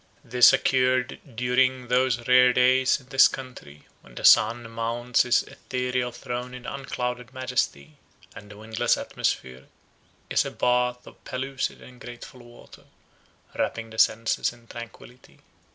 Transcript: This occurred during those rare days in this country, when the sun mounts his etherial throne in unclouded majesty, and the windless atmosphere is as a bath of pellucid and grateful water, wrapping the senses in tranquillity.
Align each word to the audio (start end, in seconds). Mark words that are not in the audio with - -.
This 0.23 0.51
occurred 0.51 1.19
during 1.35 1.87
those 1.87 2.27
rare 2.27 2.53
days 2.53 2.99
in 2.99 3.09
this 3.09 3.27
country, 3.27 3.83
when 4.01 4.15
the 4.15 4.25
sun 4.25 4.67
mounts 4.67 5.21
his 5.21 5.43
etherial 5.43 6.11
throne 6.11 6.55
in 6.55 6.65
unclouded 6.65 7.35
majesty, 7.35 7.97
and 8.35 8.49
the 8.49 8.57
windless 8.57 8.97
atmosphere 8.97 9.67
is 10.27 10.43
as 10.43 10.51
a 10.51 10.55
bath 10.55 11.05
of 11.05 11.23
pellucid 11.23 11.83
and 11.83 12.01
grateful 12.01 12.39
water, 12.39 12.85
wrapping 13.55 13.91
the 13.91 13.99
senses 13.99 14.51
in 14.51 14.65
tranquillity. 14.65 15.37